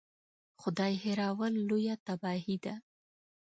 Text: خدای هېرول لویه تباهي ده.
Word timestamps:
خدای 0.61 0.93
هېرول 1.03 1.53
لویه 1.69 1.95
تباهي 2.05 2.57
ده. 2.63 2.73